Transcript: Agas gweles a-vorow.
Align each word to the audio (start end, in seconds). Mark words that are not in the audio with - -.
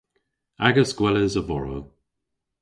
Agas 0.67 0.91
gweles 0.97 1.33
a-vorow. 1.41 1.83